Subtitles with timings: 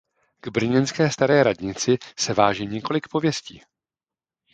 [0.39, 3.61] K brněnské Staré radnici se váže několik pověstí.